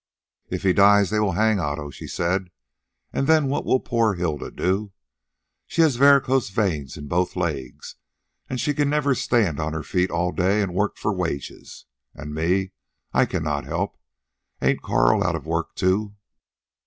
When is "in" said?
6.97-7.07